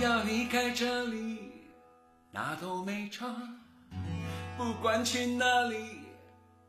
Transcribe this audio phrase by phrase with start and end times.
[0.00, 1.52] 要离开这里，
[2.30, 3.26] 那都没差。
[4.56, 6.00] 不管去哪里，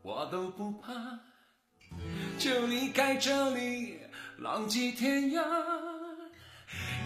[0.02, 0.90] 我都不怕。
[2.38, 4.00] 就离开这里，
[4.38, 5.42] 浪迹天涯，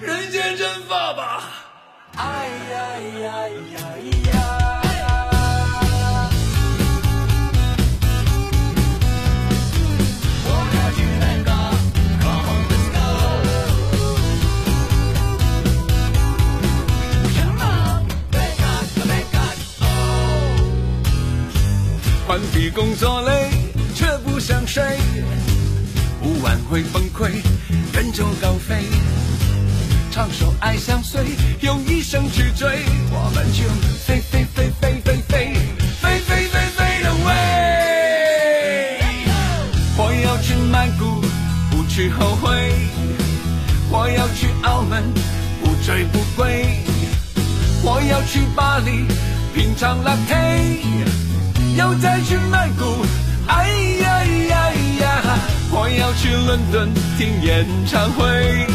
[0.00, 1.42] 人间蒸发吧。
[2.16, 3.98] 哎呀呀呀
[4.32, 4.83] 呀！
[22.26, 23.50] 换笔工作累，
[23.94, 24.82] 却不想睡，
[26.22, 27.28] 不晚会崩溃，
[27.92, 28.76] 人就高飞。
[30.10, 31.20] 唱首爱相随，
[31.60, 32.66] 用一生去追，
[33.10, 33.64] 我们就
[34.06, 35.54] 飞飞飞飞飞飞
[36.00, 37.30] 飞飞飞飞的飞。
[39.98, 41.20] 我要去曼谷，
[41.70, 42.72] 不去后悔；
[43.90, 45.02] 我要去澳门，
[45.62, 46.64] 不醉不归；
[47.82, 49.04] 我要去巴黎，
[49.54, 50.80] 品尝拉菲。
[51.76, 53.04] 要再去曼谷，
[53.48, 53.68] 哎
[54.00, 55.38] 呀呀呀！
[55.72, 58.66] 我要去伦敦听演唱会，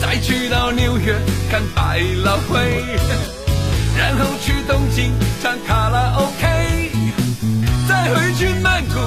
[0.00, 1.14] 再去到纽约
[1.50, 2.84] 看百老汇，
[3.96, 6.90] 然后去东京唱卡拉 OK，
[7.88, 9.00] 再回去曼谷，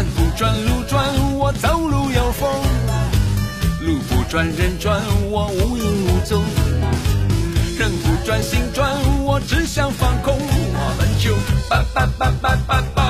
[0.00, 1.04] 山不转路转，
[1.36, 2.48] 我走路有风；
[3.82, 4.98] 路不转人转，
[5.28, 6.42] 我无影无踪。
[7.78, 8.90] 人不转心转，
[9.22, 10.34] 我只想放空。
[10.38, 11.36] 我们就
[11.68, 13.02] 拜拜拜拜拜拜，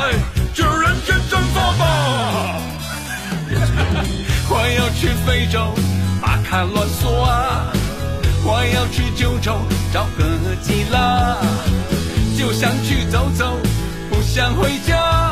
[0.53, 2.61] 就人间蒸发吧。
[4.49, 5.72] 我要去非洲
[6.21, 7.72] 巴卡罗索啊，
[8.43, 9.61] 我要去九州
[9.93, 11.37] 找个基拉，
[12.37, 13.57] 就想去走走，
[14.11, 15.30] 不想回家。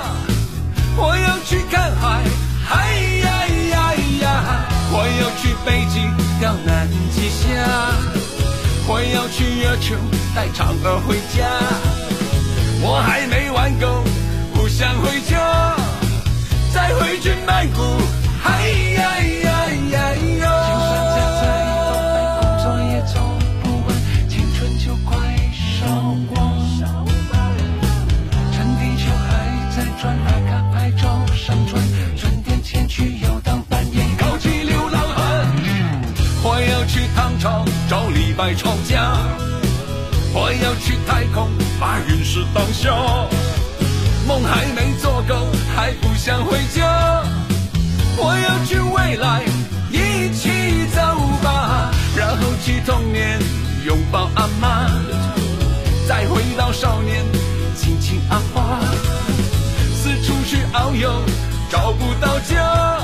[9.12, 9.94] 要去月球
[10.34, 11.48] 带嫦娥回家。
[12.80, 14.04] 我还没玩够，
[14.54, 15.76] 不想回家，
[16.72, 17.80] 再回去曼谷，
[18.40, 19.02] 嗨呀
[19.44, 19.48] 呀
[19.90, 20.46] 呀哟！
[20.64, 21.42] 就算再在
[21.88, 23.12] 都被工作也做
[23.62, 23.88] 不完，
[24.28, 25.10] 青春就快
[25.58, 25.86] 烧
[26.32, 26.36] 光，
[28.52, 29.28] 趁地球还
[29.74, 31.02] 在转，打卡拍照
[31.34, 31.82] 上传，
[32.16, 35.18] 赚点钱去游荡半夜，搞起流浪汉。
[36.44, 38.97] 我要去唐朝找李白吵架，
[40.34, 41.50] 我要去太空
[41.80, 43.28] 把陨石当笑。
[44.26, 47.24] 梦还没做够，还不想回家。
[48.16, 49.42] 我要去未来，
[49.90, 51.00] 一起走
[51.42, 53.40] 吧，然后去童年
[53.86, 54.90] 拥抱阿妈，
[56.06, 57.24] 再回到少年
[57.74, 58.80] 亲亲阿花，
[59.94, 61.10] 四处去遨游，
[61.70, 62.97] 找不到家。